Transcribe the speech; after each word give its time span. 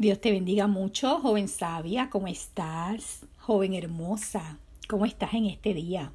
Dios 0.00 0.18
te 0.18 0.30
bendiga 0.30 0.66
mucho, 0.66 1.18
joven 1.18 1.46
sabia, 1.46 2.08
¿cómo 2.08 2.26
estás? 2.26 3.26
Joven 3.36 3.74
hermosa, 3.74 4.56
¿cómo 4.88 5.04
estás 5.04 5.34
en 5.34 5.44
este 5.44 5.74
día? 5.74 6.10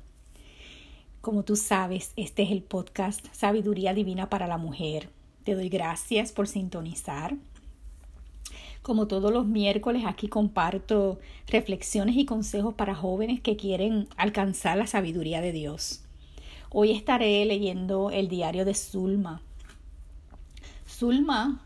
Como 1.22 1.44
tú 1.44 1.56
sabes, 1.56 2.12
este 2.16 2.42
es 2.42 2.50
el 2.50 2.64
podcast 2.64 3.24
Sabiduría 3.32 3.94
Divina 3.94 4.28
para 4.28 4.48
la 4.48 4.58
Mujer. 4.58 5.12
Te 5.44 5.54
doy 5.54 5.70
gracias 5.70 6.32
por 6.32 6.48
sintonizar. 6.48 7.36
Como 8.82 9.06
todos 9.06 9.32
los 9.32 9.46
miércoles, 9.46 10.02
aquí 10.08 10.30
comparto 10.30 11.20
reflexiones 11.46 12.16
y 12.16 12.26
consejos 12.26 12.74
para 12.74 12.96
jóvenes 12.96 13.40
que 13.40 13.56
quieren 13.56 14.08
alcanzar 14.18 14.80
la 14.80 14.88
sabiduría 14.88 15.42
de 15.42 15.52
Dios. 15.52 16.04
Hoy 16.72 16.90
estaré 16.90 17.46
leyendo 17.46 18.10
el 18.10 18.30
diario 18.30 18.66
de 18.66 18.74
Zulma. 18.74 19.44
Zulma 20.90 21.65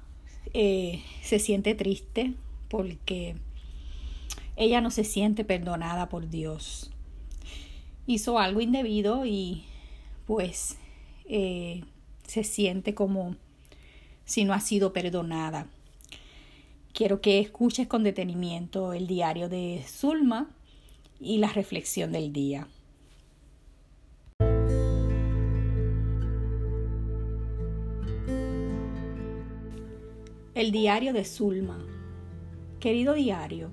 eh, 0.53 1.03
se 1.21 1.39
siente 1.39 1.75
triste 1.75 2.33
porque 2.69 3.35
ella 4.55 4.81
no 4.81 4.91
se 4.91 5.03
siente 5.03 5.45
perdonada 5.45 6.09
por 6.09 6.29
Dios. 6.29 6.91
Hizo 8.07 8.39
algo 8.39 8.61
indebido 8.61 9.25
y 9.25 9.63
pues 10.25 10.77
eh, 11.25 11.83
se 12.27 12.43
siente 12.43 12.93
como 12.93 13.35
si 14.25 14.45
no 14.45 14.53
ha 14.53 14.59
sido 14.59 14.93
perdonada. 14.93 15.67
Quiero 16.93 17.21
que 17.21 17.39
escuches 17.39 17.87
con 17.87 18.03
detenimiento 18.03 18.93
el 18.93 19.07
diario 19.07 19.47
de 19.49 19.83
Zulma 19.87 20.49
y 21.19 21.37
la 21.37 21.49
reflexión 21.49 22.11
del 22.11 22.33
día. 22.33 22.67
El 30.59 30.73
diario 30.73 31.13
de 31.13 31.23
Zulma. 31.23 31.77
Querido 32.81 33.13
diario, 33.13 33.69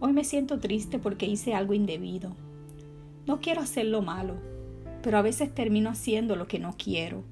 hoy 0.00 0.14
me 0.14 0.24
siento 0.24 0.58
triste 0.58 0.98
porque 0.98 1.26
hice 1.26 1.52
algo 1.52 1.74
indebido. 1.74 2.34
No 3.26 3.42
quiero 3.42 3.60
hacer 3.60 3.84
lo 3.84 4.00
malo, 4.00 4.36
pero 5.02 5.18
a 5.18 5.20
veces 5.20 5.54
termino 5.54 5.90
haciendo 5.90 6.34
lo 6.34 6.48
que 6.48 6.58
no 6.58 6.76
quiero. 6.78 7.24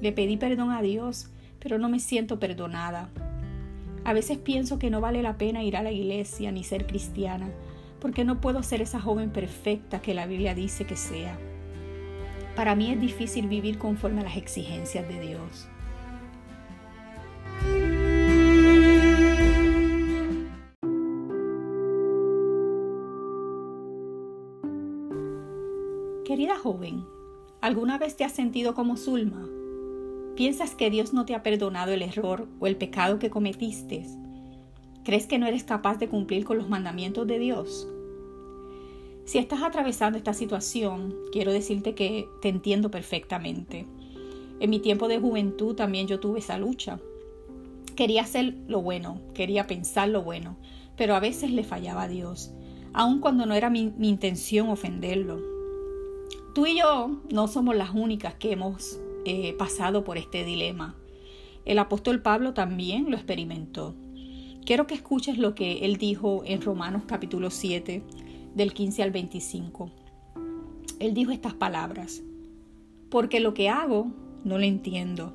Le 0.00 0.10
pedí 0.10 0.36
perdón 0.36 0.72
a 0.72 0.82
Dios, 0.82 1.30
pero 1.60 1.78
no 1.78 1.88
me 1.88 2.00
siento 2.00 2.40
perdonada. 2.40 3.08
A 4.02 4.14
veces 4.14 4.38
pienso 4.38 4.80
que 4.80 4.90
no 4.90 5.00
vale 5.00 5.22
la 5.22 5.38
pena 5.38 5.62
ir 5.62 5.76
a 5.76 5.84
la 5.84 5.92
iglesia 5.92 6.50
ni 6.50 6.64
ser 6.64 6.88
cristiana, 6.88 7.52
porque 8.00 8.24
no 8.24 8.40
puedo 8.40 8.64
ser 8.64 8.82
esa 8.82 9.00
joven 9.00 9.30
perfecta 9.30 10.02
que 10.02 10.12
la 10.12 10.26
Biblia 10.26 10.56
dice 10.56 10.86
que 10.86 10.96
sea. 10.96 11.38
Para 12.56 12.74
mí 12.74 12.90
es 12.90 13.00
difícil 13.00 13.46
vivir 13.46 13.78
conforme 13.78 14.22
a 14.22 14.24
las 14.24 14.36
exigencias 14.36 15.06
de 15.06 15.20
Dios. 15.20 15.68
Querida 26.30 26.56
joven, 26.56 27.04
¿alguna 27.60 27.98
vez 27.98 28.16
te 28.16 28.22
has 28.22 28.30
sentido 28.30 28.72
como 28.72 28.96
Zulma? 28.96 29.48
¿Piensas 30.36 30.76
que 30.76 30.88
Dios 30.88 31.12
no 31.12 31.26
te 31.26 31.34
ha 31.34 31.42
perdonado 31.42 31.90
el 31.90 32.02
error 32.02 32.46
o 32.60 32.68
el 32.68 32.76
pecado 32.76 33.18
que 33.18 33.30
cometiste? 33.30 34.06
¿Crees 35.02 35.26
que 35.26 35.40
no 35.40 35.48
eres 35.48 35.64
capaz 35.64 35.98
de 35.98 36.08
cumplir 36.08 36.44
con 36.44 36.56
los 36.56 36.68
mandamientos 36.68 37.26
de 37.26 37.40
Dios? 37.40 37.88
Si 39.24 39.38
estás 39.38 39.60
atravesando 39.64 40.18
esta 40.18 40.32
situación, 40.32 41.16
quiero 41.32 41.50
decirte 41.50 41.96
que 41.96 42.28
te 42.40 42.48
entiendo 42.48 42.92
perfectamente. 42.92 43.88
En 44.60 44.70
mi 44.70 44.78
tiempo 44.78 45.08
de 45.08 45.18
juventud 45.18 45.74
también 45.74 46.06
yo 46.06 46.20
tuve 46.20 46.38
esa 46.38 46.58
lucha. 46.58 47.00
Quería 47.96 48.22
hacer 48.22 48.54
lo 48.68 48.82
bueno, 48.82 49.20
quería 49.34 49.66
pensar 49.66 50.08
lo 50.08 50.22
bueno, 50.22 50.56
pero 50.96 51.16
a 51.16 51.20
veces 51.20 51.50
le 51.50 51.64
fallaba 51.64 52.04
a 52.04 52.08
Dios, 52.08 52.52
aun 52.92 53.18
cuando 53.18 53.46
no 53.46 53.54
era 53.54 53.68
mi, 53.68 53.92
mi 53.98 54.08
intención 54.08 54.68
ofenderlo. 54.68 55.49
Tú 56.52 56.66
y 56.66 56.78
yo 56.78 57.20
no 57.30 57.46
somos 57.46 57.76
las 57.76 57.90
únicas 57.94 58.34
que 58.34 58.50
hemos 58.50 58.98
eh, 59.24 59.54
pasado 59.56 60.02
por 60.02 60.18
este 60.18 60.44
dilema. 60.44 60.96
El 61.64 61.78
apóstol 61.78 62.22
Pablo 62.22 62.54
también 62.54 63.08
lo 63.08 63.16
experimentó. 63.16 63.94
Quiero 64.66 64.88
que 64.88 64.94
escuches 64.94 65.38
lo 65.38 65.54
que 65.54 65.84
él 65.84 65.96
dijo 65.96 66.42
en 66.44 66.60
Romanos 66.60 67.04
capítulo 67.06 67.50
7, 67.50 68.02
del 68.56 68.72
15 68.74 69.02
al 69.04 69.12
25. 69.12 69.92
Él 70.98 71.14
dijo 71.14 71.30
estas 71.30 71.54
palabras, 71.54 72.20
porque 73.10 73.38
lo 73.38 73.54
que 73.54 73.68
hago 73.68 74.08
no 74.42 74.58
lo 74.58 74.64
entiendo, 74.64 75.32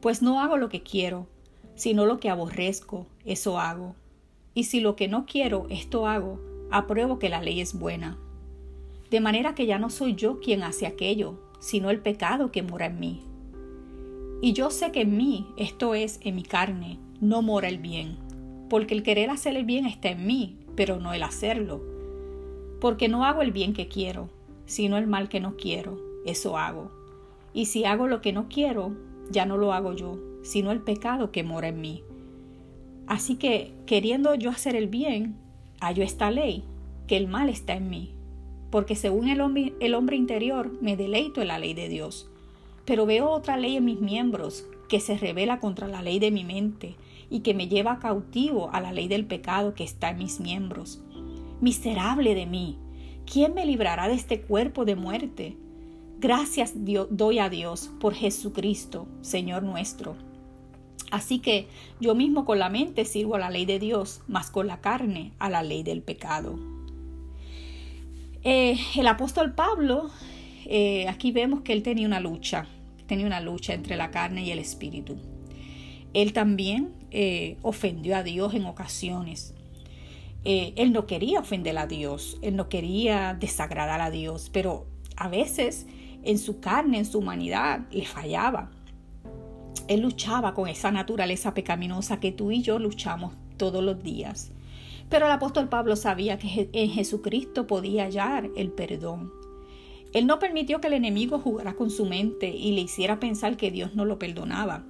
pues 0.00 0.22
no 0.22 0.40
hago 0.40 0.56
lo 0.56 0.70
que 0.70 0.82
quiero, 0.82 1.26
sino 1.74 2.06
lo 2.06 2.20
que 2.20 2.30
aborrezco, 2.30 3.06
eso 3.26 3.60
hago. 3.60 3.94
Y 4.54 4.64
si 4.64 4.80
lo 4.80 4.96
que 4.96 5.08
no 5.08 5.26
quiero, 5.26 5.66
esto 5.68 6.06
hago, 6.06 6.40
apruebo 6.70 7.18
que 7.18 7.28
la 7.28 7.42
ley 7.42 7.60
es 7.60 7.78
buena 7.78 8.18
de 9.10 9.20
manera 9.20 9.54
que 9.54 9.66
ya 9.66 9.78
no 9.78 9.90
soy 9.90 10.14
yo 10.14 10.40
quien 10.40 10.62
hace 10.62 10.86
aquello, 10.86 11.38
sino 11.60 11.90
el 11.90 12.00
pecado 12.00 12.50
que 12.50 12.62
mora 12.62 12.86
en 12.86 12.98
mí. 12.98 13.22
Y 14.42 14.52
yo 14.52 14.70
sé 14.70 14.92
que 14.92 15.02
en 15.02 15.16
mí, 15.16 15.46
esto 15.56 15.94
es, 15.94 16.20
en 16.22 16.34
mi 16.34 16.42
carne, 16.42 16.98
no 17.20 17.42
mora 17.42 17.68
el 17.68 17.78
bien, 17.78 18.18
porque 18.68 18.94
el 18.94 19.02
querer 19.02 19.30
hacer 19.30 19.56
el 19.56 19.64
bien 19.64 19.86
está 19.86 20.10
en 20.10 20.26
mí, 20.26 20.58
pero 20.74 20.98
no 20.98 21.12
el 21.14 21.22
hacerlo. 21.22 21.82
Porque 22.80 23.08
no 23.08 23.24
hago 23.24 23.42
el 23.42 23.52
bien 23.52 23.72
que 23.72 23.88
quiero, 23.88 24.28
sino 24.66 24.98
el 24.98 25.06
mal 25.06 25.28
que 25.28 25.40
no 25.40 25.56
quiero, 25.56 25.98
eso 26.26 26.58
hago. 26.58 26.90
Y 27.54 27.66
si 27.66 27.84
hago 27.84 28.08
lo 28.08 28.20
que 28.20 28.32
no 28.32 28.48
quiero, 28.48 28.94
ya 29.30 29.46
no 29.46 29.56
lo 29.56 29.72
hago 29.72 29.94
yo, 29.94 30.18
sino 30.42 30.72
el 30.72 30.80
pecado 30.80 31.30
que 31.32 31.42
mora 31.42 31.68
en 31.68 31.80
mí. 31.80 32.02
Así 33.06 33.36
que, 33.36 33.72
queriendo 33.86 34.34
yo 34.34 34.50
hacer 34.50 34.76
el 34.76 34.88
bien, 34.88 35.36
hallo 35.80 36.02
esta 36.02 36.30
ley, 36.30 36.64
que 37.06 37.16
el 37.16 37.28
mal 37.28 37.48
está 37.48 37.74
en 37.74 37.88
mí 37.88 38.15
porque 38.70 38.96
según 38.96 39.28
el 39.28 39.40
hombre, 39.40 40.16
interior 40.16 40.72
me 40.80 40.96
deleito 40.96 41.40
en 41.40 41.48
la 41.48 41.58
ley 41.58 41.74
de 41.74 41.88
Dios. 41.88 42.28
Pero 42.84 43.06
veo 43.06 43.30
otra 43.30 43.56
ley 43.56 43.76
en 43.76 43.84
mis 43.84 44.00
miembros 44.00 44.66
que 44.88 45.00
se 45.00 45.16
revela 45.16 45.60
contra 45.60 45.88
la 45.88 46.02
ley 46.02 46.18
de 46.18 46.30
mi 46.30 46.44
mente 46.44 46.96
y 47.30 47.40
que 47.40 47.54
me 47.54 47.68
lleva 47.68 47.98
cautivo 47.98 48.70
a 48.72 48.80
la 48.80 48.92
ley 48.92 49.08
del 49.08 49.26
pecado 49.26 49.74
que 49.74 49.84
está 49.84 50.10
en 50.10 50.18
mis 50.18 50.40
miembros. 50.40 51.00
Miserable 51.60 52.34
de 52.34 52.46
mí, 52.46 52.78
¿quién 53.30 53.54
me 53.54 53.66
librará 53.66 54.08
de 54.08 54.14
este 54.14 54.42
cuerpo 54.42 54.84
de 54.84 54.94
muerte? 54.94 55.56
Gracias 56.18 56.74
doy 57.10 57.38
a 57.38 57.48
Dios 57.50 57.90
por 58.00 58.14
Jesucristo, 58.14 59.06
Señor 59.20 59.62
nuestro. 59.62 60.16
Así 61.10 61.38
que 61.38 61.68
yo 62.00 62.14
mismo 62.14 62.44
con 62.44 62.58
la 62.58 62.68
mente 62.68 63.04
sirvo 63.04 63.36
a 63.36 63.38
la 63.38 63.50
ley 63.50 63.64
de 63.64 63.78
Dios, 63.78 64.22
mas 64.26 64.50
con 64.50 64.66
la 64.66 64.80
carne 64.80 65.32
a 65.38 65.50
la 65.50 65.62
ley 65.62 65.82
del 65.82 66.02
pecado. 66.02 66.58
Eh, 68.48 68.78
el 68.94 69.08
apóstol 69.08 69.54
Pablo, 69.54 70.08
eh, 70.66 71.08
aquí 71.08 71.32
vemos 71.32 71.62
que 71.62 71.72
él 71.72 71.82
tenía 71.82 72.06
una 72.06 72.20
lucha, 72.20 72.68
tenía 73.08 73.26
una 73.26 73.40
lucha 73.40 73.74
entre 73.74 73.96
la 73.96 74.12
carne 74.12 74.44
y 74.44 74.52
el 74.52 74.60
espíritu. 74.60 75.16
Él 76.14 76.32
también 76.32 76.92
eh, 77.10 77.56
ofendió 77.62 78.16
a 78.16 78.22
Dios 78.22 78.54
en 78.54 78.66
ocasiones. 78.66 79.52
él 80.44 80.92
no 80.92 81.08
quería 81.08 81.40
ofender 81.40 81.76
a 81.76 81.88
Dios, 81.88 82.38
él 82.40 82.54
no 82.54 82.68
quería 82.68 83.34
desagradar 83.34 84.00
a 84.00 84.12
Dios, 84.12 84.48
pero 84.52 84.86
a 85.16 85.26
veces 85.26 85.88
en 86.22 86.38
su 86.38 86.60
carne, 86.60 86.98
en 86.98 87.04
su 87.04 87.18
humanidad, 87.18 87.80
le 87.90 88.06
fallaba. 88.06 88.70
Él 89.88 90.02
luchaba 90.02 90.54
con 90.54 90.68
esa 90.68 90.92
naturaleza 90.92 91.52
pecaminosa 91.52 92.20
que 92.20 92.30
tú 92.30 92.52
y 92.52 92.62
yo 92.62 92.78
luchamos 92.78 93.34
todos 93.56 93.82
los 93.82 94.04
días. 94.04 94.52
Pero 95.08 95.26
el 95.26 95.32
apóstol 95.32 95.68
Pablo 95.68 95.96
sabía 95.96 96.38
que 96.38 96.68
en 96.72 96.90
Jesucristo 96.90 97.66
podía 97.66 98.04
hallar 98.04 98.50
el 98.56 98.70
perdón. 98.72 99.32
Él 100.12 100.26
no 100.26 100.38
permitió 100.38 100.80
que 100.80 100.88
el 100.88 100.94
enemigo 100.94 101.38
jugara 101.38 101.74
con 101.74 101.90
su 101.90 102.06
mente 102.06 102.48
y 102.48 102.72
le 102.72 102.80
hiciera 102.80 103.20
pensar 103.20 103.56
que 103.56 103.70
Dios 103.70 103.94
no 103.94 104.04
lo 104.04 104.18
perdonaba. 104.18 104.84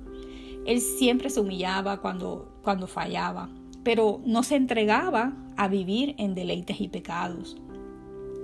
Él 0.67 0.81
siempre 0.81 1.31
se 1.31 1.41
humillaba 1.41 2.01
cuando, 2.01 2.49
cuando 2.63 2.87
fallaba, 2.87 3.49
pero 3.83 4.21
no 4.25 4.43
se 4.43 4.57
entregaba 4.57 5.33
a 5.57 5.69
vivir 5.69 6.15
en 6.19 6.35
deleites 6.35 6.81
y 6.81 6.89
pecados. 6.89 7.57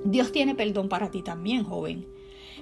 Dios 0.04 0.32
tiene 0.32 0.54
perdón 0.54 0.88
para 0.88 1.10
ti 1.10 1.22
también, 1.22 1.64
joven. 1.64 2.06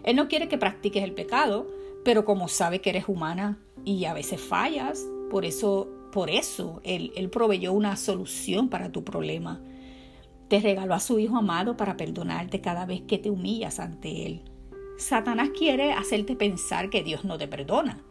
Él 0.03 0.17
no 0.17 0.29
quiere 0.29 0.49
que 0.49 0.59
practiques 0.59 1.03
el 1.03 1.13
pecado, 1.13 1.67
pero 2.05 2.25
como 2.25 2.49
sabe 2.49 2.81
que 2.81 2.91
eres 2.91 3.09
humana 3.09 3.59
y 3.85 4.05
a 4.05 4.15
veces 4.15 4.41
fallas, 4.41 5.07
por 5.31 5.45
eso 5.45 5.89
por 6.11 6.31
eso 6.31 6.81
él, 6.85 7.13
él 7.17 7.31
proveyó 7.31 7.73
una 7.73 7.97
solución 7.97 8.69
para 8.69 8.91
tu 8.91 9.05
problema. 9.05 9.61
Te 10.49 10.61
regaló 10.61 10.95
a 10.95 11.01
su 11.01 11.19
Hijo 11.19 11.37
amado 11.37 11.77
para 11.77 11.97
perdonarte 11.97 12.61
cada 12.61 12.85
vez 12.85 13.03
que 13.03 13.19
te 13.19 13.31
humillas 13.31 13.79
ante 13.79 14.27
Él. 14.27 14.43
Satanás 14.99 15.51
quiere 15.57 15.93
hacerte 15.93 16.35
pensar 16.35 16.91
que 16.91 17.03
Dios 17.03 17.25
no 17.25 17.39
te 17.39 17.47
perdona. 17.47 18.03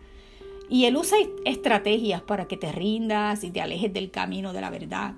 Y 0.70 0.86
Él 0.86 0.96
usa 0.96 1.18
estrategias 1.46 2.22
para 2.22 2.48
que 2.48 2.56
te 2.56 2.72
rindas 2.72 3.44
y 3.44 3.52
te 3.52 3.60
alejes 3.60 3.92
del 3.92 4.10
camino 4.10 4.54
de 4.54 4.62
la 4.62 4.70
verdad. 4.70 5.16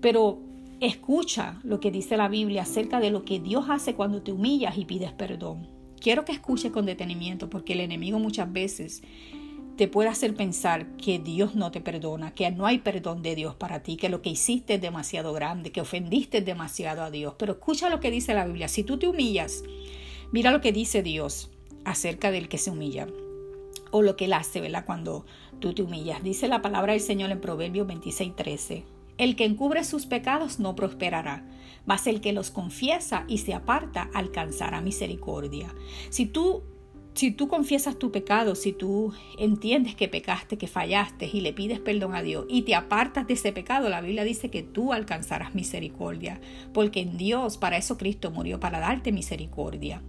Pero 0.00 0.38
escucha 0.80 1.58
lo 1.64 1.80
que 1.80 1.90
dice 1.90 2.16
la 2.16 2.28
Biblia 2.28 2.62
acerca 2.62 3.00
de 3.00 3.10
lo 3.10 3.24
que 3.24 3.40
Dios 3.40 3.66
hace 3.68 3.94
cuando 3.94 4.22
te 4.22 4.30
humillas 4.30 4.78
y 4.78 4.84
pides 4.84 5.12
perdón. 5.12 5.68
Quiero 6.00 6.24
que 6.24 6.32
escuches 6.32 6.70
con 6.70 6.86
detenimiento 6.86 7.50
porque 7.50 7.72
el 7.72 7.80
enemigo 7.80 8.18
muchas 8.18 8.52
veces 8.52 9.02
te 9.76 9.88
puede 9.88 10.08
hacer 10.08 10.34
pensar 10.34 10.86
que 10.96 11.18
Dios 11.18 11.54
no 11.54 11.70
te 11.70 11.80
perdona, 11.80 12.34
que 12.34 12.50
no 12.50 12.66
hay 12.66 12.78
perdón 12.78 13.22
de 13.22 13.34
Dios 13.34 13.54
para 13.56 13.82
ti, 13.82 13.96
que 13.96 14.08
lo 14.08 14.22
que 14.22 14.30
hiciste 14.30 14.74
es 14.74 14.80
demasiado 14.80 15.32
grande, 15.32 15.72
que 15.72 15.80
ofendiste 15.80 16.40
demasiado 16.42 17.02
a 17.02 17.10
Dios. 17.10 17.34
Pero 17.38 17.54
escucha 17.54 17.90
lo 17.90 18.00
que 18.00 18.10
dice 18.10 18.34
la 18.34 18.46
Biblia. 18.46 18.68
Si 18.68 18.84
tú 18.84 18.98
te 18.98 19.08
humillas, 19.08 19.64
mira 20.30 20.52
lo 20.52 20.60
que 20.60 20.72
dice 20.72 21.02
Dios 21.02 21.50
acerca 21.84 22.30
del 22.30 22.48
que 22.48 22.58
se 22.58 22.70
humilla 22.70 23.08
o 23.90 24.02
lo 24.02 24.16
que 24.16 24.26
él 24.26 24.32
hace, 24.32 24.60
¿verdad? 24.60 24.84
Cuando 24.84 25.26
tú 25.60 25.72
te 25.74 25.82
humillas. 25.82 26.22
Dice 26.22 26.48
la 26.48 26.62
palabra 26.62 26.92
del 26.92 27.02
Señor 27.02 27.30
en 27.30 27.40
Proverbios 27.40 27.86
26:13. 27.86 28.84
El 29.18 29.36
que 29.36 29.44
encubre 29.44 29.84
sus 29.84 30.06
pecados 30.06 30.58
no 30.58 30.74
prosperará, 30.74 31.46
mas 31.86 32.06
el 32.08 32.20
que 32.20 32.32
los 32.32 32.50
confiesa 32.50 33.24
y 33.28 33.38
se 33.38 33.54
aparta 33.54 34.10
alcanzará 34.12 34.80
misericordia. 34.80 35.72
Si 36.10 36.26
tú 36.26 36.64
si 37.14 37.30
tú 37.30 37.46
confiesas 37.48 37.98
tu 37.98 38.10
pecado, 38.10 38.54
si 38.56 38.72
tú 38.72 39.12
entiendes 39.38 39.94
que 39.94 40.08
pecaste, 40.08 40.58
que 40.58 40.66
fallaste 40.66 41.30
y 41.32 41.40
le 41.40 41.52
pides 41.52 41.78
perdón 41.78 42.14
a 42.14 42.22
Dios 42.22 42.44
y 42.48 42.62
te 42.62 42.74
apartas 42.74 43.26
de 43.26 43.34
ese 43.34 43.52
pecado, 43.52 43.88
la 43.88 44.00
Biblia 44.00 44.24
dice 44.24 44.50
que 44.50 44.62
tú 44.62 44.92
alcanzarás 44.92 45.54
misericordia, 45.54 46.40
porque 46.72 47.00
en 47.00 47.16
Dios, 47.16 47.56
para 47.56 47.76
eso 47.76 47.96
Cristo 47.98 48.30
murió, 48.32 48.58
para 48.58 48.80
darte 48.80 49.12
misericordia. 49.12 50.02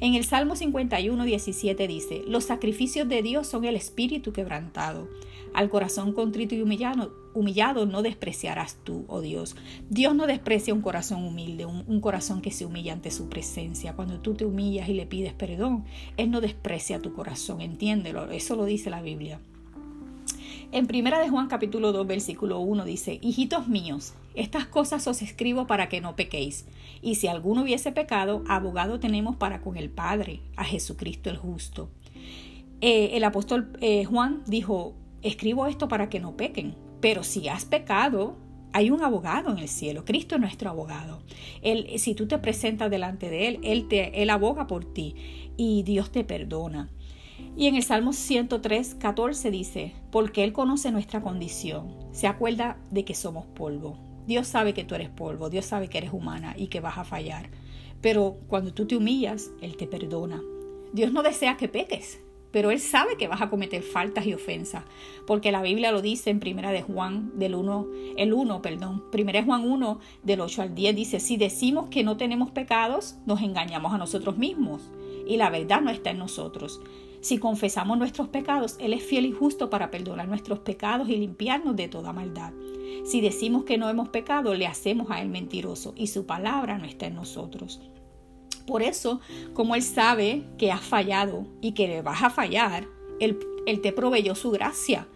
En 0.00 0.14
el 0.14 0.24
Salmo 0.24 0.54
51, 0.54 1.24
17 1.24 1.88
dice, 1.88 2.22
los 2.28 2.44
sacrificios 2.44 3.08
de 3.08 3.22
Dios 3.22 3.48
son 3.48 3.64
el 3.64 3.74
espíritu 3.74 4.32
quebrantado 4.32 5.08
al 5.54 5.68
corazón 5.68 6.12
contrito 6.12 6.54
y 6.54 6.62
humillado, 6.62 7.14
humillado 7.34 7.86
no 7.86 8.02
despreciarás 8.02 8.78
tú, 8.84 9.04
oh 9.08 9.20
Dios. 9.20 9.56
Dios 9.88 10.14
no 10.14 10.26
desprecia 10.26 10.74
un 10.74 10.82
corazón 10.82 11.24
humilde, 11.24 11.66
un, 11.66 12.00
corazón 12.00 12.40
que 12.42 12.50
se 12.50 12.64
humilla 12.66 12.92
ante 12.92 13.10
su 13.10 13.28
presencia. 13.28 13.94
Cuando 13.94 14.20
tú 14.20 14.34
te 14.34 14.44
humillas 14.44 14.88
y 14.88 14.94
le 14.94 15.06
pides 15.06 15.32
perdón, 15.32 15.84
Él 16.16 16.30
no 16.30 16.40
desprecia 16.40 17.00
tu 17.00 17.12
corazón, 17.12 17.60
entiéndelo, 17.60 18.30
eso 18.30 18.56
lo 18.56 18.64
dice 18.64 18.90
la 18.90 19.02
Biblia. 19.02 19.40
En 20.72 20.86
primera 20.86 21.18
de 21.18 21.28
Juan 21.28 21.48
capítulo 21.48 21.92
2 21.92 22.06
versículo 22.06 22.60
1 22.60 22.86
dice, 22.86 23.18
Hijitos 23.20 23.68
míos, 23.68 24.14
estas 24.34 24.66
cosas 24.66 25.06
os 25.06 25.20
escribo 25.20 25.66
para 25.66 25.90
que 25.90 26.00
no 26.00 26.16
pequéis. 26.16 26.66
Y 27.02 27.16
si 27.16 27.28
alguno 27.28 27.62
hubiese 27.62 27.92
pecado, 27.92 28.42
abogado 28.48 28.98
tenemos 28.98 29.36
para 29.36 29.60
con 29.60 29.76
el 29.76 29.90
Padre, 29.90 30.40
a 30.56 30.64
Jesucristo 30.64 31.28
el 31.28 31.36
justo. 31.36 31.90
Eh, 32.80 33.16
el 33.16 33.24
apóstol 33.24 33.76
eh, 33.80 34.04
Juan 34.04 34.42
dijo, 34.46 34.94
escribo 35.22 35.66
esto 35.66 35.88
para 35.88 36.08
que 36.08 36.20
no 36.20 36.36
pequen. 36.36 36.76
Pero 37.00 37.22
si 37.24 37.48
has 37.48 37.64
pecado, 37.64 38.36
hay 38.72 38.90
un 38.90 39.02
abogado 39.02 39.50
en 39.50 39.58
el 39.58 39.68
cielo. 39.68 40.04
Cristo 40.04 40.36
es 40.36 40.40
nuestro 40.40 40.70
abogado. 40.70 41.22
Él, 41.62 41.86
si 41.98 42.14
tú 42.14 42.26
te 42.26 42.38
presentas 42.38 42.90
delante 42.90 43.30
de 43.30 43.48
Él, 43.48 43.60
Él, 43.62 43.88
te, 43.88 44.22
él 44.22 44.30
aboga 44.30 44.66
por 44.66 44.84
ti 44.84 45.14
y 45.56 45.82
Dios 45.82 46.10
te 46.10 46.24
perdona. 46.24 46.90
Y 47.56 47.66
en 47.66 47.74
el 47.74 47.82
Salmo 47.82 48.12
103, 48.12 48.94
14 48.94 49.50
dice, 49.50 49.92
porque 50.10 50.44
Él 50.44 50.52
conoce 50.52 50.90
nuestra 50.90 51.20
condición, 51.20 51.94
se 52.12 52.26
acuerda 52.26 52.78
de 52.90 53.04
que 53.04 53.14
somos 53.14 53.46
polvo. 53.46 53.98
Dios 54.26 54.46
sabe 54.46 54.72
que 54.72 54.84
tú 54.84 54.94
eres 54.94 55.10
polvo, 55.10 55.50
Dios 55.50 55.66
sabe 55.66 55.88
que 55.88 55.98
eres 55.98 56.12
humana 56.12 56.54
y 56.56 56.68
que 56.68 56.80
vas 56.80 56.96
a 56.96 57.04
fallar. 57.04 57.50
Pero 58.00 58.38
cuando 58.48 58.72
tú 58.72 58.86
te 58.86 58.96
humillas, 58.96 59.50
Él 59.60 59.76
te 59.76 59.86
perdona. 59.86 60.40
Dios 60.92 61.12
no 61.12 61.22
desea 61.22 61.56
que 61.56 61.68
peques, 61.68 62.20
pero 62.52 62.70
él 62.70 62.78
sabe 62.78 63.16
que 63.16 63.28
vas 63.28 63.42
a 63.42 63.50
cometer 63.50 63.82
faltas 63.82 64.26
y 64.26 64.34
ofensas, 64.34 64.84
porque 65.26 65.50
la 65.50 65.62
Biblia 65.62 65.90
lo 65.90 66.02
dice 66.02 66.30
en 66.30 66.38
Primera 66.38 66.70
de 66.70 66.82
Juan 66.82 67.32
del 67.38 67.54
1, 67.54 67.86
el 68.16 68.32
1, 68.32 68.62
perdón, 68.62 69.04
Primera 69.10 69.40
de 69.40 69.46
Juan 69.46 69.68
1 69.68 69.98
del 70.22 70.40
8 70.40 70.62
al 70.62 70.74
10 70.74 70.94
dice, 70.94 71.20
si 71.20 71.36
decimos 71.36 71.88
que 71.88 72.04
no 72.04 72.16
tenemos 72.16 72.50
pecados, 72.50 73.16
nos 73.26 73.40
engañamos 73.40 73.92
a 73.92 73.98
nosotros 73.98 74.36
mismos 74.36 74.90
y 75.26 75.36
la 75.36 75.50
verdad 75.50 75.80
no 75.80 75.90
está 75.90 76.10
en 76.10 76.18
nosotros. 76.18 76.80
Si 77.22 77.38
confesamos 77.38 77.98
nuestros 77.98 78.28
pecados, 78.28 78.76
Él 78.80 78.92
es 78.92 79.04
fiel 79.04 79.26
y 79.26 79.32
justo 79.32 79.70
para 79.70 79.92
perdonar 79.92 80.26
nuestros 80.26 80.58
pecados 80.58 81.08
y 81.08 81.16
limpiarnos 81.16 81.76
de 81.76 81.86
toda 81.86 82.12
maldad. 82.12 82.52
Si 83.04 83.20
decimos 83.20 83.62
que 83.64 83.78
no 83.78 83.88
hemos 83.88 84.08
pecado, 84.08 84.54
le 84.54 84.66
hacemos 84.66 85.08
a 85.10 85.22
Él 85.22 85.28
mentiroso 85.28 85.94
y 85.96 86.08
su 86.08 86.26
palabra 86.26 86.78
no 86.78 86.84
está 86.84 87.06
en 87.06 87.14
nosotros. 87.14 87.80
Por 88.72 88.82
eso, 88.82 89.20
como 89.52 89.74
Él 89.74 89.82
sabe 89.82 90.44
que 90.56 90.72
has 90.72 90.80
fallado 90.80 91.46
y 91.60 91.72
que 91.72 91.88
le 91.88 92.00
vas 92.00 92.22
a 92.22 92.30
fallar, 92.30 92.88
Él, 93.20 93.36
te 93.82 93.92
proveyó 93.92 94.34
su 94.34 94.50
gracia 94.50 95.06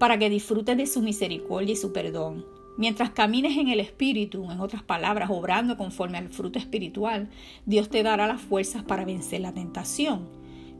para 0.00 0.18
que 0.18 0.28
disfrutes 0.28 0.76
de 0.76 0.88
su 0.88 1.02
misericordia 1.02 1.74
y 1.74 1.76
su 1.76 1.92
perdón. 1.92 2.44
Mientras 2.76 3.10
camines 3.10 3.58
en 3.58 3.68
el 3.68 3.78
Espíritu, 3.78 4.50
en 4.50 4.58
otras 4.58 4.82
palabras, 4.82 5.30
obrando 5.30 5.76
conforme 5.76 6.18
al 6.18 6.30
fruto 6.30 6.58
espiritual, 6.58 7.28
Dios 7.64 7.90
te 7.90 8.02
dará 8.02 8.26
las 8.26 8.40
fuerzas 8.40 8.82
para 8.82 9.04
vencer 9.04 9.40
la 9.40 9.54
tentación. 9.54 10.28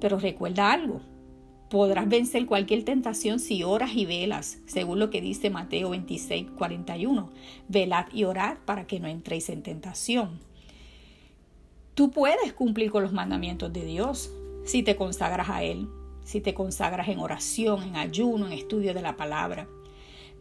Pero 0.00 0.18
recuerda 0.18 0.72
algo, 0.72 1.02
podrás 1.70 2.08
vencer 2.08 2.44
cualquier 2.46 2.82
tentación 2.82 3.38
si 3.38 3.62
oras 3.62 3.92
y 3.94 4.04
velas, 4.04 4.58
según 4.66 4.98
lo 4.98 5.10
que 5.10 5.20
dice 5.20 5.48
Mateo 5.48 5.90
26, 5.90 6.48
41. 6.58 7.30
Velad 7.68 8.06
y 8.12 8.24
orad 8.24 8.56
para 8.64 8.88
que 8.88 8.98
no 8.98 9.06
entréis 9.06 9.48
en 9.48 9.62
tentación. 9.62 10.40
Tú 11.96 12.10
puedes 12.10 12.52
cumplir 12.52 12.90
con 12.90 13.02
los 13.02 13.14
mandamientos 13.14 13.72
de 13.72 13.82
Dios 13.82 14.30
si 14.66 14.82
te 14.82 14.96
consagras 14.96 15.48
a 15.48 15.62
Él, 15.62 15.88
si 16.24 16.42
te 16.42 16.52
consagras 16.52 17.08
en 17.08 17.20
oración, 17.20 17.82
en 17.84 17.96
ayuno, 17.96 18.46
en 18.46 18.52
estudio 18.52 18.92
de 18.92 19.00
la 19.00 19.16
palabra. 19.16 19.66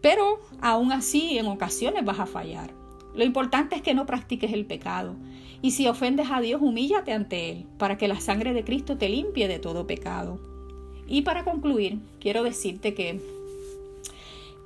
Pero 0.01 0.41
aún 0.59 0.91
así 0.91 1.37
en 1.37 1.45
ocasiones 1.45 2.03
vas 2.03 2.19
a 2.19 2.25
fallar. 2.25 2.71
Lo 3.15 3.23
importante 3.23 3.77
es 3.77 3.81
que 3.81 3.93
no 3.93 4.05
practiques 4.05 4.51
el 4.51 4.65
pecado. 4.65 5.15
Y 5.61 5.71
si 5.71 5.87
ofendes 5.87 6.27
a 6.29 6.41
Dios, 6.41 6.61
humíllate 6.61 7.13
ante 7.13 7.51
Él 7.51 7.67
para 7.77 7.97
que 7.97 8.09
la 8.09 8.19
sangre 8.19 8.51
de 8.51 8.65
Cristo 8.65 8.97
te 8.97 9.07
limpie 9.07 9.47
de 9.47 9.59
todo 9.59 9.87
pecado. 9.87 10.41
Y 11.07 11.21
para 11.21 11.45
concluir, 11.45 11.99
quiero 12.19 12.43
decirte 12.43 12.93
que 12.93 13.21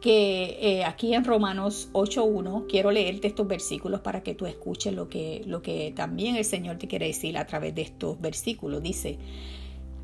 que 0.01 0.57
eh, 0.61 0.85
aquí 0.85 1.13
en 1.13 1.25
Romanos 1.25 1.89
8.1 1.93 2.67
quiero 2.69 2.91
leerte 2.91 3.27
estos 3.27 3.47
versículos 3.47 3.99
para 3.99 4.23
que 4.23 4.33
tú 4.33 4.45
escuches 4.45 4.93
lo 4.93 5.09
que, 5.09 5.43
lo 5.45 5.61
que 5.61 5.93
también 5.95 6.35
el 6.35 6.45
Señor 6.45 6.77
te 6.77 6.87
quiere 6.87 7.07
decir 7.07 7.37
a 7.37 7.45
través 7.45 7.75
de 7.75 7.81
estos 7.81 8.19
versículos. 8.21 8.81
Dice, 8.81 9.17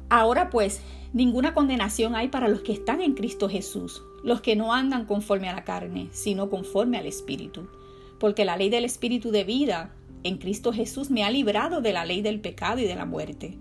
ahora 0.10 0.50
pues, 0.50 0.82
ninguna 1.14 1.54
condenación 1.54 2.16
hay 2.16 2.28
para 2.28 2.50
los 2.50 2.62
que 2.62 2.74
están 2.74 3.02
en 3.02 3.14
Cristo 3.14 3.48
Jesús, 3.48 4.04
los 4.24 4.42
que 4.42 4.56
no 4.56 4.74
andan 4.74 5.06
conforme 5.06 5.48
a 5.48 5.54
la 5.54 5.64
carne, 5.64 6.10
sino 6.12 6.50
conforme 6.50 6.98
al 6.98 7.06
Espíritu. 7.06 7.70
Porque 8.20 8.44
la 8.44 8.58
ley 8.58 8.70
del 8.70 8.86
Espíritu 8.86 9.32
de 9.32 9.46
vida 9.46 9.94
en 10.24 10.38
Cristo 10.38 10.74
Jesús 10.74 11.10
me 11.10 11.24
ha 11.24 11.30
librado 11.30 11.82
de 11.82 11.94
la 11.94 12.04
ley 12.04 12.22
del 12.22 12.42
pecado 12.42 12.80
y 12.80 12.86
de 12.86 12.96
la 12.96 13.06
muerte. 13.06 13.58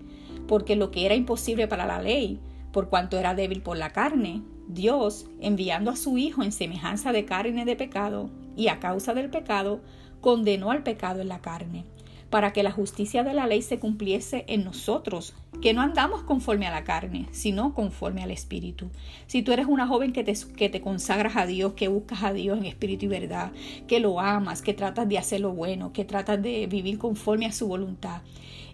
Porque 0.48 0.74
lo 0.74 0.90
que 0.90 1.06
era 1.06 1.14
imposible 1.14 1.68
para 1.68 1.86
la 1.86 2.02
ley, 2.02 2.40
por 2.72 2.88
cuanto 2.88 3.18
era 3.18 3.34
débil 3.34 3.62
por 3.62 3.76
la 3.76 3.90
carne, 3.90 4.42
Dios, 4.68 5.26
enviando 5.40 5.90
a 5.90 5.96
su 5.96 6.18
Hijo 6.18 6.42
en 6.42 6.52
semejanza 6.52 7.12
de 7.12 7.24
carne 7.24 7.64
de 7.64 7.76
pecado, 7.76 8.30
y 8.56 8.68
a 8.68 8.80
causa 8.80 9.14
del 9.14 9.30
pecado, 9.30 9.80
condenó 10.20 10.70
al 10.70 10.82
pecado 10.82 11.20
en 11.20 11.28
la 11.28 11.40
carne, 11.40 11.84
para 12.30 12.52
que 12.52 12.62
la 12.62 12.72
justicia 12.72 13.22
de 13.24 13.34
la 13.34 13.46
ley 13.46 13.62
se 13.62 13.78
cumpliese 13.78 14.44
en 14.48 14.64
nosotros, 14.64 15.34
que 15.60 15.74
no 15.74 15.82
andamos 15.82 16.22
conforme 16.22 16.66
a 16.66 16.70
la 16.70 16.84
carne, 16.84 17.28
sino 17.30 17.74
conforme 17.74 18.22
al 18.22 18.30
Espíritu. 18.30 18.90
Si 19.26 19.42
tú 19.42 19.52
eres 19.52 19.66
una 19.66 19.86
joven 19.86 20.12
que 20.12 20.24
te, 20.24 20.80
consagras 20.80 21.36
a 21.36 21.46
Dios, 21.46 21.74
que 21.74 21.88
buscas 21.88 22.22
a 22.22 22.32
Dios 22.32 22.58
en 22.58 22.64
espíritu 22.64 23.04
y 23.06 23.08
verdad, 23.08 23.52
que 23.86 24.00
lo 24.00 24.20
amas, 24.20 24.62
que 24.62 24.74
tratas 24.74 25.08
de 25.08 25.18
hacer 25.18 25.40
lo 25.40 25.52
bueno, 25.52 25.92
que 25.92 26.04
tratas 26.04 26.42
de 26.42 26.66
vivir 26.66 26.98
conforme 26.98 27.46
a 27.46 27.52
su 27.52 27.68
voluntad, 27.68 28.22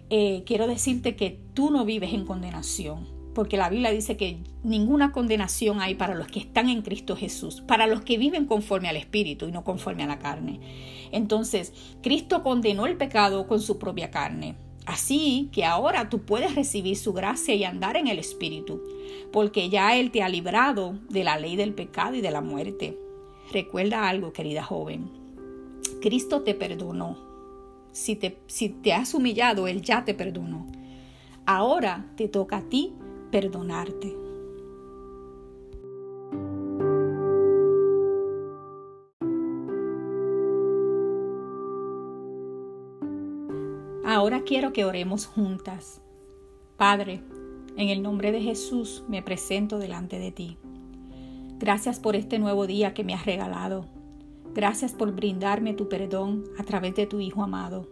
eh, 0.09 0.43
quiero 0.45 0.67
decirte 0.67 1.15
que 1.15 1.39
tú 1.53 1.71
no 1.71 1.85
vives 1.85 2.13
en 2.13 2.25
condenación 2.25 3.20
porque 3.33 3.57
la 3.57 3.69
Biblia 3.69 3.91
dice 3.91 4.17
que 4.17 4.37
ninguna 4.63 5.11
condenación 5.11 5.79
hay 5.81 5.95
para 5.95 6.15
los 6.15 6.27
que 6.27 6.39
están 6.39 6.69
en 6.69 6.81
Cristo 6.81 7.15
Jesús, 7.15 7.61
para 7.61 7.87
los 7.87 8.01
que 8.01 8.17
viven 8.17 8.45
conforme 8.45 8.89
al 8.89 8.97
Espíritu 8.97 9.47
y 9.47 9.51
no 9.51 9.63
conforme 9.63 10.03
a 10.03 10.07
la 10.07 10.19
carne. 10.19 10.59
Entonces, 11.11 11.73
Cristo 12.01 12.43
condenó 12.43 12.85
el 12.87 12.97
pecado 12.97 13.47
con 13.47 13.61
su 13.61 13.77
propia 13.77 14.11
carne. 14.11 14.55
Así 14.85 15.49
que 15.53 15.63
ahora 15.63 16.09
tú 16.09 16.23
puedes 16.23 16.55
recibir 16.55 16.97
su 16.97 17.13
gracia 17.13 17.53
y 17.55 17.63
andar 17.63 17.97
en 17.97 18.07
el 18.07 18.19
Espíritu, 18.19 18.81
porque 19.31 19.69
ya 19.69 19.95
Él 19.95 20.11
te 20.11 20.23
ha 20.23 20.29
librado 20.29 20.95
de 21.09 21.23
la 21.23 21.37
ley 21.37 21.55
del 21.55 21.73
pecado 21.73 22.15
y 22.15 22.21
de 22.21 22.31
la 22.31 22.41
muerte. 22.41 22.97
Recuerda 23.53 24.09
algo, 24.09 24.33
querida 24.33 24.63
joven. 24.63 25.09
Cristo 26.01 26.41
te 26.41 26.55
perdonó. 26.55 27.17
Si 27.91 28.15
te, 28.15 28.39
si 28.47 28.69
te 28.69 28.93
has 28.93 29.13
humillado, 29.13 29.67
Él 29.67 29.81
ya 29.81 30.03
te 30.03 30.13
perdonó. 30.13 30.67
Ahora 31.45 32.05
te 32.15 32.27
toca 32.27 32.57
a 32.57 32.61
ti 32.63 32.93
perdonarte. 33.31 34.15
Ahora 44.05 44.43
quiero 44.43 44.73
que 44.73 44.83
oremos 44.83 45.25
juntas. 45.25 46.01
Padre, 46.77 47.23
en 47.77 47.89
el 47.89 48.01
nombre 48.03 48.31
de 48.31 48.41
Jesús 48.41 49.03
me 49.07 49.23
presento 49.23 49.79
delante 49.79 50.19
de 50.19 50.31
ti. 50.31 50.57
Gracias 51.57 51.99
por 51.99 52.15
este 52.15 52.37
nuevo 52.37 52.67
día 52.67 52.93
que 52.93 53.03
me 53.03 53.13
has 53.13 53.25
regalado. 53.25 53.85
Gracias 54.53 54.91
por 54.91 55.13
brindarme 55.13 55.73
tu 55.73 55.87
perdón 55.87 56.43
a 56.57 56.63
través 56.63 56.93
de 56.95 57.07
tu 57.07 57.21
Hijo 57.21 57.41
amado. 57.41 57.87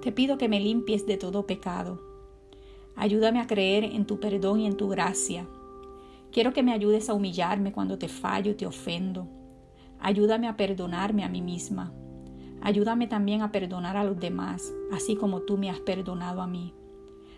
Te 0.00 0.12
pido 0.12 0.38
que 0.38 0.48
me 0.48 0.60
limpies 0.60 1.06
de 1.06 1.16
todo 1.16 1.46
pecado 1.46 2.15
Ayúdame 2.96 3.40
a 3.40 3.46
creer 3.46 3.84
en 3.84 4.06
tu 4.06 4.18
perdón 4.18 4.60
y 4.60 4.66
en 4.66 4.76
tu 4.76 4.88
gracia. 4.88 5.46
Quiero 6.32 6.52
que 6.52 6.62
me 6.62 6.72
ayudes 6.72 7.08
a 7.08 7.14
humillarme 7.14 7.72
cuando 7.72 7.98
te 7.98 8.08
fallo 8.08 8.52
y 8.52 8.54
te 8.54 8.66
ofendo. 8.66 9.28
Ayúdame 10.00 10.48
a 10.48 10.56
perdonarme 10.56 11.24
a 11.24 11.28
mí 11.28 11.42
misma. 11.42 11.92
Ayúdame 12.62 13.06
también 13.06 13.42
a 13.42 13.52
perdonar 13.52 13.96
a 13.96 14.04
los 14.04 14.18
demás, 14.18 14.72
así 14.92 15.14
como 15.14 15.42
tú 15.42 15.56
me 15.58 15.70
has 15.70 15.80
perdonado 15.80 16.40
a 16.40 16.46
mí. 16.46 16.74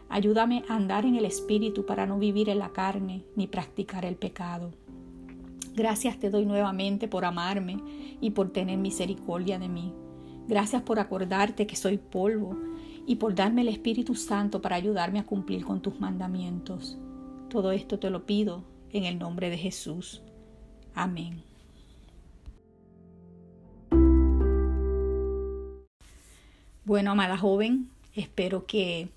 Ayúdame 0.08 0.64
a 0.68 0.76
andar 0.76 1.04
en 1.04 1.16
el 1.16 1.24
Espíritu 1.24 1.84
para 1.84 2.06
no 2.06 2.18
vivir 2.18 2.48
en 2.48 2.60
la 2.60 2.70
carne 2.70 3.24
ni 3.36 3.46
practicar 3.46 4.04
el 4.04 4.16
pecado. 4.16 4.72
Gracias 5.74 6.18
te 6.18 6.30
doy 6.30 6.46
nuevamente 6.46 7.08
por 7.08 7.24
amarme 7.24 7.78
y 8.20 8.30
por 8.30 8.50
tener 8.50 8.78
misericordia 8.78 9.58
de 9.58 9.68
mí. 9.68 9.92
Gracias 10.48 10.82
por 10.82 10.98
acordarte 10.98 11.66
que 11.66 11.76
soy 11.76 11.98
polvo 11.98 12.56
y 13.08 13.16
por 13.16 13.34
darme 13.34 13.62
el 13.62 13.68
Espíritu 13.68 14.14
Santo 14.14 14.60
para 14.60 14.76
ayudarme 14.76 15.18
a 15.18 15.24
cumplir 15.24 15.64
con 15.64 15.80
tus 15.80 15.98
mandamientos. 15.98 16.98
Todo 17.48 17.72
esto 17.72 17.98
te 17.98 18.10
lo 18.10 18.26
pido 18.26 18.64
en 18.92 19.04
el 19.04 19.18
nombre 19.18 19.48
de 19.48 19.56
Jesús. 19.56 20.20
Amén. 20.94 21.42
Bueno, 26.84 27.12
amada 27.12 27.38
joven, 27.38 27.88
espero 28.14 28.66
que 28.66 29.08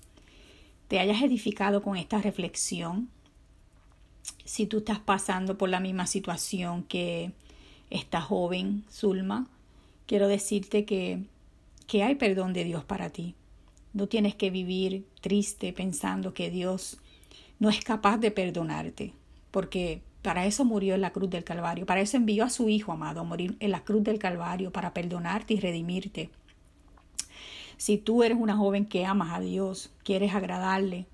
te 0.88 0.98
hayas 0.98 1.20
edificado 1.20 1.82
con 1.82 1.98
esta 1.98 2.18
reflexión. 2.22 3.10
Si 4.46 4.64
tú 4.66 4.78
estás 4.78 5.00
pasando 5.00 5.58
por 5.58 5.68
la 5.68 5.80
misma 5.80 6.06
situación 6.06 6.82
que 6.84 7.32
esta 7.90 8.22
joven 8.22 8.84
Zulma, 8.90 9.50
quiero 10.06 10.28
decirte 10.28 10.86
que, 10.86 11.24
que 11.86 12.02
hay 12.02 12.14
perdón 12.14 12.54
de 12.54 12.64
Dios 12.64 12.84
para 12.84 13.10
ti. 13.10 13.34
No 13.92 14.06
tienes 14.06 14.34
que 14.34 14.50
vivir 14.50 15.06
triste 15.20 15.72
pensando 15.72 16.32
que 16.34 16.50
Dios 16.50 16.98
no 17.58 17.68
es 17.68 17.84
capaz 17.84 18.18
de 18.18 18.30
perdonarte, 18.30 19.12
porque 19.50 20.02
para 20.22 20.46
eso 20.46 20.64
murió 20.64 20.94
en 20.94 21.00
la 21.00 21.12
cruz 21.12 21.30
del 21.30 21.44
Calvario, 21.44 21.84
para 21.84 22.00
eso 22.00 22.16
envió 22.16 22.44
a 22.44 22.50
su 22.50 22.68
Hijo 22.68 22.92
amado 22.92 23.20
a 23.20 23.24
morir 23.24 23.56
en 23.60 23.70
la 23.70 23.84
cruz 23.84 24.02
del 24.02 24.18
Calvario, 24.18 24.72
para 24.72 24.94
perdonarte 24.94 25.54
y 25.54 25.60
redimirte. 25.60 26.30
Si 27.76 27.98
tú 27.98 28.22
eres 28.22 28.38
una 28.40 28.56
joven 28.56 28.86
que 28.86 29.04
amas 29.04 29.32
a 29.32 29.40
Dios, 29.40 29.90
quieres 30.04 30.34
agradarle, 30.34 31.06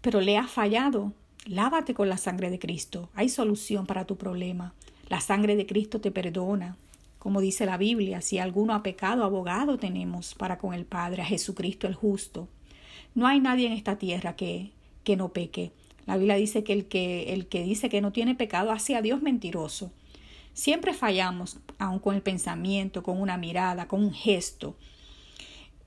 pero 0.00 0.20
le 0.20 0.36
has 0.36 0.50
fallado, 0.50 1.12
lávate 1.46 1.94
con 1.94 2.08
la 2.08 2.16
sangre 2.16 2.50
de 2.50 2.58
Cristo. 2.58 3.08
Hay 3.14 3.28
solución 3.28 3.86
para 3.86 4.04
tu 4.04 4.16
problema. 4.16 4.74
La 5.08 5.20
sangre 5.20 5.56
de 5.56 5.66
Cristo 5.66 6.00
te 6.00 6.10
perdona. 6.10 6.76
Como 7.28 7.42
dice 7.42 7.66
la 7.66 7.76
Biblia, 7.76 8.22
si 8.22 8.38
alguno 8.38 8.72
ha 8.72 8.82
pecado, 8.82 9.22
abogado 9.22 9.76
tenemos 9.76 10.34
para 10.34 10.56
con 10.56 10.72
el 10.72 10.86
Padre, 10.86 11.20
a 11.20 11.26
Jesucristo 11.26 11.86
el 11.86 11.94
justo. 11.94 12.48
No 13.14 13.26
hay 13.26 13.38
nadie 13.38 13.66
en 13.66 13.74
esta 13.74 13.98
tierra 13.98 14.34
que, 14.34 14.70
que 15.04 15.14
no 15.14 15.28
peque. 15.34 15.70
La 16.06 16.16
Biblia 16.16 16.36
dice 16.36 16.64
que 16.64 16.72
el, 16.72 16.86
que 16.86 17.34
el 17.34 17.46
que 17.46 17.64
dice 17.64 17.90
que 17.90 18.00
no 18.00 18.12
tiene 18.12 18.34
pecado 18.34 18.72
hace 18.72 18.96
a 18.96 19.02
Dios 19.02 19.20
mentiroso. 19.20 19.92
Siempre 20.54 20.94
fallamos, 20.94 21.58
aun 21.78 21.98
con 21.98 22.14
el 22.14 22.22
pensamiento, 22.22 23.02
con 23.02 23.20
una 23.20 23.36
mirada, 23.36 23.88
con 23.88 24.02
un 24.02 24.14
gesto 24.14 24.74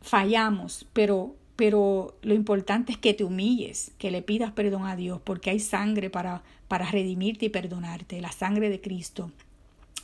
fallamos, 0.01 0.85
pero, 0.93 1.35
pero 1.55 2.17
lo 2.21 2.35
importante 2.35 2.91
es 2.91 2.99
que 2.99 3.15
te 3.15 3.23
humilles, 3.23 3.93
que 3.97 4.11
le 4.11 4.21
pidas 4.21 4.51
perdón 4.51 4.85
a 4.85 4.95
Dios, 4.95 5.21
porque 5.23 5.49
hay 5.49 5.59
sangre 5.59 6.11
para, 6.11 6.43
para 6.67 6.85
redimirte 6.85 7.45
y 7.45 7.49
perdonarte, 7.49 8.21
la 8.21 8.31
sangre 8.31 8.69
de 8.69 8.79
Cristo. 8.79 9.31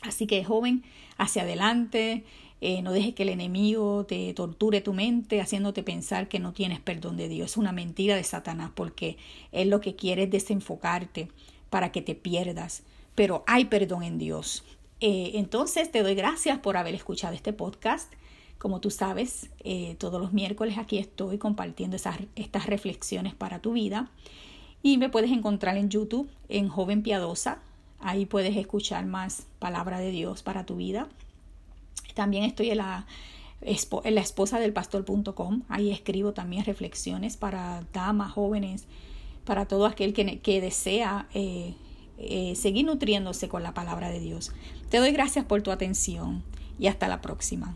Así 0.08 0.26
que 0.26 0.44
joven, 0.44 0.84
hacia 1.18 1.44
adelante, 1.44 2.24
eh, 2.60 2.82
no 2.82 2.92
dejes 2.92 3.14
que 3.14 3.24
el 3.24 3.30
enemigo 3.30 4.06
te 4.06 4.34
torture 4.34 4.82
tu 4.82 4.94
mente 4.94 5.42
haciéndote 5.42 5.84
pensar 5.84 6.28
que 6.28 6.40
no 6.40 6.54
tienes 6.54 6.80
perdón 6.80 7.18
de 7.18 7.30
Dios. 7.30 7.52
Es 7.52 7.58
una 7.58 7.72
mentira 7.72 8.16
de 8.16 8.24
Satanás 8.24 8.72
porque 8.74 9.18
él 9.52 9.70
lo 9.70 9.80
que 9.80 9.96
quiere 9.96 10.24
es 10.24 10.32
desenfocarte 10.32 11.28
para 11.70 11.92
que 11.92 12.02
te 12.02 12.16
pierdas. 12.16 12.84
Pero 13.16 13.44
hay 13.48 13.66
perdón 13.66 14.04
en 14.04 14.18
Dios. 14.18 14.64
Eh, 15.02 15.32
entonces 15.36 15.92
te 15.92 16.02
doy 16.02 16.16
gracias 16.16 16.58
por 16.60 16.78
haber 16.78 16.96
escuchado 16.96 17.36
este 17.36 17.54
podcast. 17.54 18.12
Como 18.58 18.80
tú 18.80 18.90
sabes, 18.90 19.52
eh, 19.64 19.96
todos 20.00 20.20
los 20.20 20.34
miércoles 20.34 20.80
aquí 20.80 20.98
estoy 20.98 21.38
compartiendo 21.38 21.96
estas 21.96 22.66
reflexiones 22.66 23.36
para 23.36 23.62
tu 23.62 23.74
vida. 23.74 24.10
Y 24.82 24.98
me 24.98 25.10
puedes 25.10 25.32
encontrar 25.32 25.78
en 25.78 25.90
YouTube, 25.90 26.30
en 26.50 26.70
Joven 26.70 27.04
Piadosa. 27.04 27.62
Ahí 28.00 28.25
puedes 28.25 28.56
escuchar 28.56 29.06
más 29.06 29.48
palabra 29.60 30.00
de 30.00 30.12
Dios 30.12 30.44
para 30.44 30.66
tu 30.66 30.75
vida. 30.75 31.08
También 32.13 32.44
estoy 32.44 32.72
en 32.72 32.77
la, 32.77 33.06
esposa 33.62 34.60
del 34.60 34.74
pastor.com. 34.74 35.63
Ahí 35.68 35.92
escribo 35.92 36.34
también 36.34 36.63
reflexiones 36.66 37.38
para 37.38 37.84
damas, 37.94 38.32
jóvenes, 38.32 38.86
para 39.46 39.66
todo 39.66 39.86
aquel 39.86 40.13
que, 40.13 40.39
que 40.39 40.62
desea 40.62 41.27
eh, 41.34 41.74
eh, 42.20 42.56
seguir 42.56 42.86
nutriéndose 42.86 43.48
con 43.48 43.63
la 43.63 43.74
palabra 43.74 44.10
de 44.10 44.20
Dios. 44.20 44.51
Te 44.89 44.98
doy 44.98 45.12
gracias 45.12 45.46
por 45.46 45.62
tu 45.62 45.72
atención 45.72 46.44
y 46.80 46.88
hasta 46.88 47.08
la 47.08 47.22
próxima. 47.22 47.75